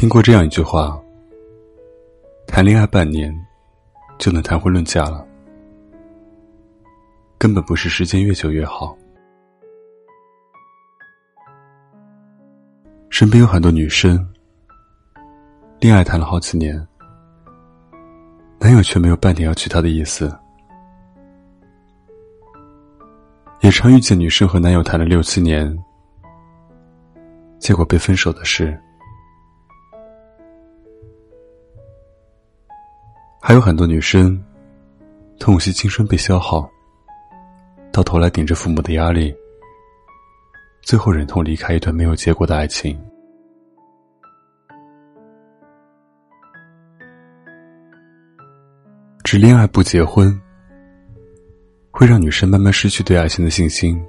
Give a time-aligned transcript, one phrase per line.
[0.00, 0.98] 听过这样一句话：
[2.46, 3.30] 谈恋爱半年
[4.18, 5.28] 就能谈婚论嫁了，
[7.36, 8.96] 根本不是时间越久越好。
[13.10, 14.26] 身边有很多女生，
[15.78, 16.74] 恋爱谈了好几年，
[18.58, 20.34] 男友却没有半点要娶她的意思。
[23.60, 25.78] 也常遇见女生和男友谈了六七年，
[27.58, 28.80] 结果被分手的事。
[33.42, 34.38] 还有很多女生，
[35.38, 36.70] 痛惜青春被消耗，
[37.90, 39.34] 到头来顶着父母的压力，
[40.82, 43.00] 最后忍痛离开一段没有结果的爱情。
[49.24, 50.38] 只恋爱不结婚，
[51.90, 54.00] 会让女生慢慢失去对爱情的信心。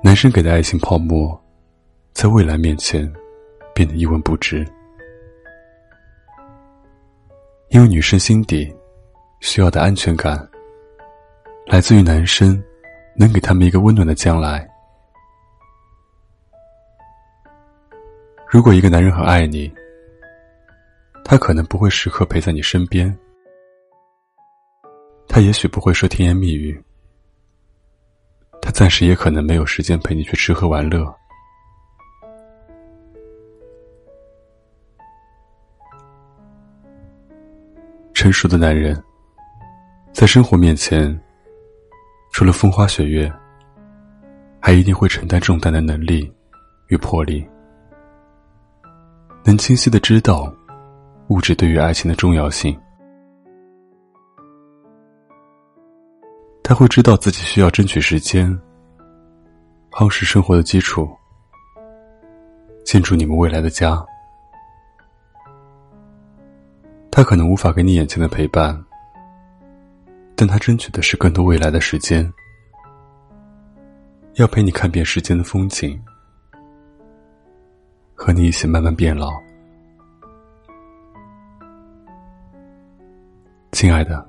[0.00, 1.38] 男生给的爱情泡沫，
[2.12, 3.12] 在未来面前，
[3.74, 4.64] 变得一文不值。
[7.72, 8.70] 因为女生心底
[9.40, 10.46] 需要的安全感，
[11.66, 12.62] 来自于男生
[13.16, 14.68] 能给他们一个温暖的将来。
[18.46, 19.72] 如果一个男人很爱你，
[21.24, 23.18] 他可能不会时刻陪在你身边，
[25.26, 26.78] 他也许不会说甜言蜜语，
[28.60, 31.10] 他暂时也可能没有时间陪你去吃喝玩乐。
[38.22, 39.02] 成熟的男人，
[40.12, 41.20] 在生活面前，
[42.30, 43.28] 除了风花雪月，
[44.60, 46.32] 还一定会承担重担的能力
[46.86, 47.44] 与魄力，
[49.42, 50.54] 能清晰的知道
[51.30, 52.80] 物质对于爱情的重要性。
[56.62, 58.56] 他会知道自己需要争取时间，
[59.90, 61.10] 夯实生活的基础，
[62.84, 64.00] 建筑你们未来的家。
[67.14, 68.74] 他可能无法给你眼前的陪伴，
[70.34, 72.32] 但他争取的是更多未来的时间，
[74.36, 76.02] 要陪你看遍世间的风景，
[78.14, 79.30] 和你一起慢慢变老。
[83.72, 84.26] 亲爱的，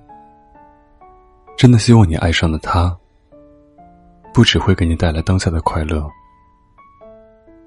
[1.56, 2.94] 真的希望你爱上的他，
[4.34, 6.06] 不只会给你带来当下的快乐，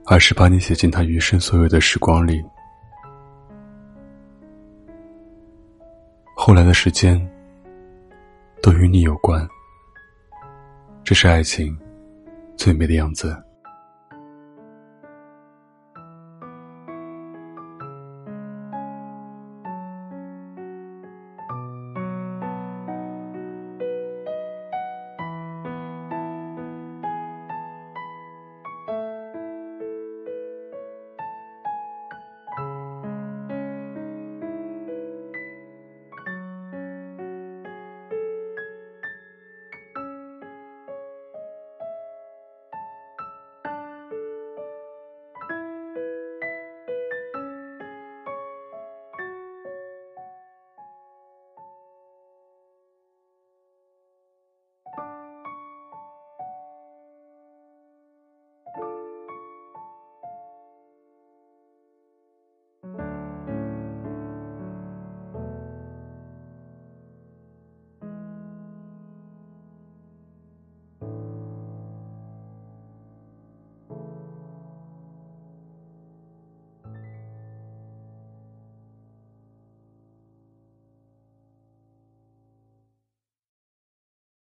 [0.04, 2.44] 而是把你写进他余生所有的时光里。
[6.46, 7.20] 后来的时间，
[8.62, 9.44] 都与你有关。
[11.02, 11.76] 这是爱情
[12.56, 13.36] 最美的样子。